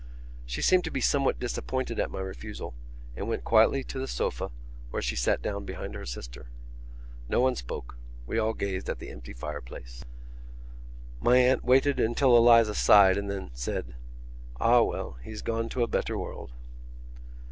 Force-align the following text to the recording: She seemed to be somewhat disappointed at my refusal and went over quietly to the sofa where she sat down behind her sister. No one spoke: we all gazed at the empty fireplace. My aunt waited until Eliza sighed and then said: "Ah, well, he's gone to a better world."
She 0.47 0.63
seemed 0.63 0.83
to 0.85 0.89
be 0.89 0.99
somewhat 0.99 1.39
disappointed 1.39 1.99
at 1.99 2.09
my 2.09 2.21
refusal 2.21 2.73
and 3.15 3.27
went 3.29 3.41
over 3.41 3.49
quietly 3.49 3.83
to 3.83 3.99
the 3.99 4.07
sofa 4.07 4.49
where 4.89 4.99
she 4.99 5.15
sat 5.15 5.43
down 5.43 5.63
behind 5.63 5.93
her 5.93 6.07
sister. 6.07 6.49
No 7.29 7.39
one 7.39 7.55
spoke: 7.55 7.97
we 8.25 8.39
all 8.39 8.55
gazed 8.55 8.89
at 8.89 8.97
the 8.97 9.11
empty 9.11 9.33
fireplace. 9.33 10.03
My 11.19 11.37
aunt 11.37 11.63
waited 11.63 11.99
until 11.99 12.35
Eliza 12.35 12.73
sighed 12.73 13.15
and 13.15 13.29
then 13.29 13.51
said: 13.53 13.93
"Ah, 14.59 14.81
well, 14.81 15.19
he's 15.21 15.43
gone 15.43 15.69
to 15.69 15.83
a 15.83 15.87
better 15.87 16.17
world." 16.17 16.51